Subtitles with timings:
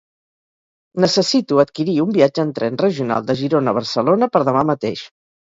[1.03, 5.07] Necessito adquirir un viatge en tren regional de Girona a Barcelona per demà mateix.